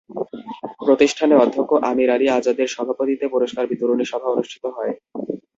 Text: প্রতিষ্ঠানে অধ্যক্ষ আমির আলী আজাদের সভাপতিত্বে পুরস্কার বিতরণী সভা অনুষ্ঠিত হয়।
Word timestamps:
প্রতিষ্ঠানে 0.79 1.35
অধ্যক্ষ 1.37 1.71
আমির 1.89 2.09
আলী 2.15 2.27
আজাদের 2.29 2.67
সভাপতিত্বে 2.75 3.27
পুরস্কার 3.33 3.63
বিতরণী 3.71 4.05
সভা 4.11 4.27
অনুষ্ঠিত 4.31 4.63
হয়। 4.75 4.93